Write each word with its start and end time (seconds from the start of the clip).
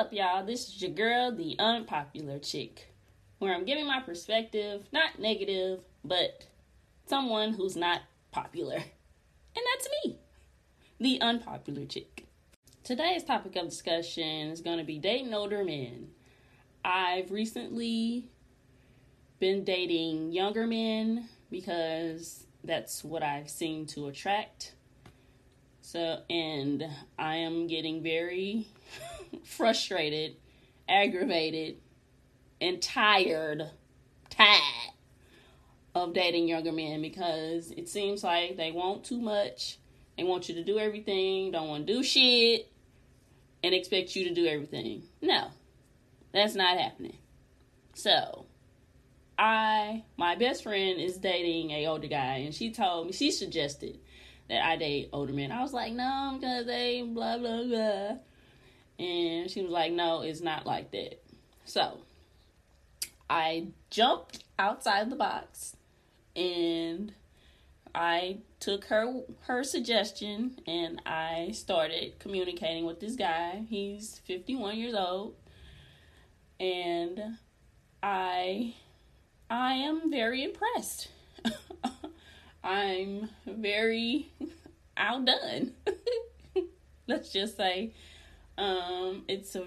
up, 0.00 0.14
y'all? 0.14 0.42
This 0.42 0.66
is 0.66 0.80
your 0.80 0.92
girl, 0.92 1.30
the 1.30 1.56
unpopular 1.58 2.38
chick, 2.38 2.90
where 3.38 3.54
I'm 3.54 3.66
giving 3.66 3.86
my 3.86 4.00
perspective, 4.00 4.84
not 4.92 5.18
negative, 5.18 5.80
but 6.02 6.46
someone 7.04 7.52
who's 7.52 7.76
not 7.76 8.00
popular. 8.32 8.76
And 8.76 9.64
that's 9.74 9.88
me, 10.02 10.16
the 10.98 11.20
unpopular 11.20 11.84
chick. 11.84 12.24
Today's 12.82 13.24
topic 13.24 13.56
of 13.56 13.68
discussion 13.68 14.50
is 14.50 14.62
going 14.62 14.78
to 14.78 14.84
be 14.84 14.96
dating 14.96 15.34
older 15.34 15.62
men. 15.64 16.08
I've 16.82 17.30
recently 17.30 18.24
been 19.38 19.64
dating 19.64 20.32
younger 20.32 20.66
men 20.66 21.28
because 21.50 22.46
that's 22.64 23.04
what 23.04 23.22
I've 23.22 23.50
seen 23.50 23.84
to 23.88 24.06
attract. 24.06 24.72
So, 25.82 26.20
and 26.30 26.86
I 27.18 27.36
am 27.36 27.66
getting 27.66 28.02
very 28.02 28.68
frustrated, 29.44 30.36
aggravated, 30.88 31.76
and 32.60 32.80
tired, 32.80 33.70
tired 34.28 34.92
of 35.94 36.12
dating 36.12 36.48
younger 36.48 36.72
men 36.72 37.02
because 37.02 37.70
it 37.72 37.88
seems 37.88 38.22
like 38.22 38.56
they 38.56 38.70
want 38.70 39.04
too 39.04 39.20
much. 39.20 39.78
They 40.16 40.24
want 40.24 40.48
you 40.48 40.54
to 40.56 40.64
do 40.64 40.78
everything, 40.78 41.50
don't 41.50 41.68
want 41.68 41.86
to 41.86 41.92
do 41.92 42.02
shit, 42.02 42.70
and 43.62 43.74
expect 43.74 44.14
you 44.14 44.28
to 44.28 44.34
do 44.34 44.46
everything. 44.46 45.02
No, 45.22 45.48
that's 46.32 46.54
not 46.54 46.78
happening. 46.78 47.16
So, 47.94 48.46
I, 49.38 50.04
my 50.16 50.34
best 50.36 50.62
friend 50.62 51.00
is 51.00 51.16
dating 51.16 51.70
a 51.70 51.86
older 51.86 52.08
guy, 52.08 52.36
and 52.36 52.54
she 52.54 52.70
told 52.70 53.06
me, 53.06 53.12
she 53.12 53.30
suggested 53.30 53.98
that 54.48 54.64
I 54.64 54.76
date 54.76 55.08
older 55.12 55.32
men. 55.32 55.50
I 55.50 55.62
was 55.62 55.72
like, 55.72 55.92
no, 55.92 56.04
I'm 56.04 56.38
because 56.38 56.66
they 56.66 57.02
blah, 57.02 57.38
blah, 57.38 57.64
blah. 57.64 58.16
And 59.00 59.50
she 59.50 59.62
was 59.62 59.70
like, 59.70 59.92
no, 59.92 60.20
it's 60.20 60.42
not 60.42 60.66
like 60.66 60.90
that. 60.90 61.22
So 61.64 62.00
I 63.30 63.68
jumped 63.88 64.44
outside 64.58 65.08
the 65.08 65.16
box 65.16 65.74
and 66.36 67.14
I 67.94 68.40
took 68.60 68.84
her 68.84 69.22
her 69.46 69.64
suggestion 69.64 70.60
and 70.66 71.00
I 71.06 71.52
started 71.54 72.18
communicating 72.18 72.84
with 72.84 73.00
this 73.00 73.16
guy. 73.16 73.64
He's 73.70 74.20
51 74.26 74.76
years 74.76 74.94
old 74.94 75.34
and 76.60 77.38
I 78.02 78.74
I 79.48 79.72
am 79.72 80.10
very 80.10 80.44
impressed. 80.44 81.08
I'm 82.62 83.30
very 83.46 84.30
outdone. 84.98 85.72
Let's 87.06 87.32
just 87.32 87.56
say 87.56 87.94
um, 88.60 89.24
it's 89.26 89.56
a 89.56 89.64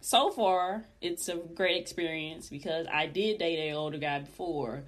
so 0.00 0.30
far 0.30 0.84
it's 1.00 1.28
a 1.28 1.36
great 1.36 1.80
experience 1.80 2.48
because 2.48 2.86
I 2.92 3.06
did 3.06 3.38
date 3.38 3.68
an 3.68 3.74
older 3.74 3.98
guy 3.98 4.20
before, 4.20 4.82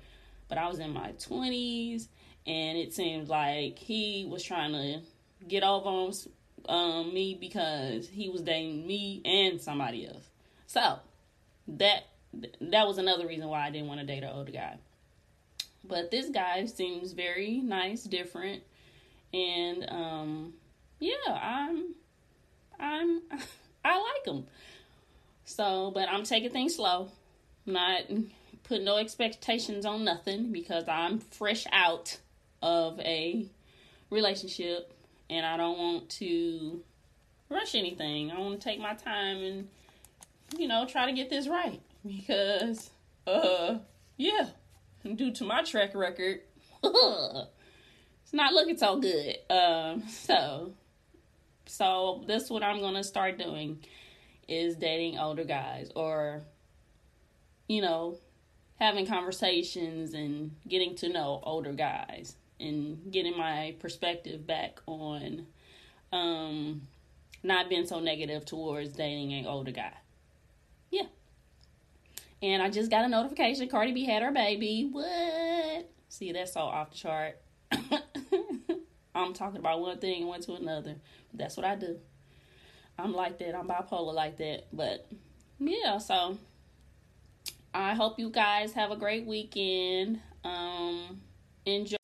but 0.48 0.58
I 0.58 0.68
was 0.68 0.78
in 0.78 0.92
my 0.92 1.12
twenties 1.12 2.08
and 2.46 2.76
it 2.76 2.92
seemed 2.92 3.28
like 3.28 3.78
he 3.78 4.26
was 4.28 4.42
trying 4.42 4.72
to 4.72 5.00
get 5.46 5.62
over 5.62 5.88
on 5.88 6.12
um, 6.68 7.14
me 7.14 7.36
because 7.40 8.08
he 8.08 8.28
was 8.28 8.42
dating 8.42 8.86
me 8.86 9.22
and 9.24 9.60
somebody 9.60 10.06
else. 10.06 10.24
So 10.66 10.98
that 11.68 12.06
that 12.60 12.86
was 12.86 12.98
another 12.98 13.26
reason 13.26 13.48
why 13.48 13.66
I 13.66 13.70
didn't 13.70 13.88
want 13.88 14.00
to 14.00 14.06
date 14.06 14.22
an 14.22 14.30
older 14.32 14.52
guy. 14.52 14.78
But 15.84 16.10
this 16.10 16.28
guy 16.28 16.66
seems 16.66 17.12
very 17.12 17.58
nice, 17.58 18.04
different, 18.04 18.62
and 19.32 19.86
um, 19.88 20.52
yeah, 20.98 21.14
I'm 21.28 21.94
I'm 22.80 23.22
I 23.84 23.96
like 23.96 24.24
them. 24.24 24.46
So, 25.44 25.90
but 25.92 26.08
I'm 26.08 26.24
taking 26.24 26.50
things 26.50 26.76
slow, 26.76 27.10
not 27.66 28.02
put 28.64 28.82
no 28.82 28.96
expectations 28.98 29.84
on 29.84 30.04
nothing 30.04 30.52
because 30.52 30.84
I'm 30.88 31.18
fresh 31.18 31.66
out 31.72 32.18
of 32.62 33.00
a 33.00 33.46
relationship 34.10 34.92
and 35.28 35.44
I 35.44 35.56
don't 35.56 35.78
want 35.78 36.10
to 36.10 36.82
rush 37.48 37.74
anything. 37.74 38.30
I 38.30 38.38
want 38.38 38.60
to 38.60 38.64
take 38.64 38.80
my 38.80 38.94
time 38.94 39.38
and 39.38 39.68
you 40.56 40.68
know 40.68 40.86
try 40.86 41.06
to 41.06 41.12
get 41.12 41.30
this 41.30 41.46
right 41.46 41.80
because 42.04 42.90
uh 43.26 43.78
yeah 44.16 44.48
due 45.14 45.32
to 45.32 45.44
my 45.44 45.62
track 45.62 45.94
record, 45.94 46.40
it's 46.84 48.32
not 48.32 48.52
looking 48.52 48.76
so 48.76 48.98
good. 48.98 49.36
Um, 49.48 50.04
so, 50.08 50.72
so 51.70 52.24
that's 52.26 52.50
what 52.50 52.64
I'm 52.64 52.80
gonna 52.80 53.04
start 53.04 53.38
doing 53.38 53.78
is 54.48 54.74
dating 54.76 55.18
older 55.18 55.44
guys 55.44 55.92
or, 55.94 56.42
you 57.68 57.80
know, 57.80 58.18
having 58.80 59.06
conversations 59.06 60.12
and 60.12 60.56
getting 60.66 60.96
to 60.96 61.08
know 61.08 61.40
older 61.44 61.72
guys 61.72 62.34
and 62.58 63.12
getting 63.12 63.36
my 63.38 63.76
perspective 63.78 64.46
back 64.46 64.80
on 64.86 65.46
um 66.12 66.82
not 67.44 67.68
being 67.68 67.86
so 67.86 68.00
negative 68.00 68.44
towards 68.44 68.90
dating 68.90 69.32
an 69.32 69.46
older 69.46 69.70
guy. 69.70 69.94
Yeah. 70.90 71.06
And 72.42 72.62
I 72.62 72.68
just 72.68 72.90
got 72.90 73.04
a 73.04 73.08
notification 73.08 73.68
Cardi 73.68 73.92
B 73.92 74.04
had 74.04 74.24
her 74.24 74.32
baby. 74.32 74.88
What? 74.90 75.88
See, 76.08 76.32
that's 76.32 76.54
so 76.54 76.62
off 76.62 76.90
the 76.90 76.96
chart. 76.96 77.40
I'm 79.14 79.34
talking 79.34 79.58
about 79.58 79.80
one 79.80 79.98
thing 79.98 80.22
and 80.22 80.30
went 80.30 80.44
to 80.44 80.54
another. 80.54 80.96
That's 81.34 81.56
what 81.56 81.66
I 81.66 81.74
do. 81.74 81.98
I'm 82.98 83.12
like 83.12 83.38
that. 83.38 83.54
I'm 83.54 83.66
bipolar 83.66 84.14
like 84.14 84.36
that. 84.38 84.66
But 84.72 85.06
yeah, 85.58 85.98
so 85.98 86.38
I 87.72 87.94
hope 87.94 88.18
you 88.18 88.30
guys 88.30 88.72
have 88.72 88.90
a 88.90 88.96
great 88.96 89.26
weekend. 89.26 90.20
Um 90.44 91.20
enjoy 91.66 91.96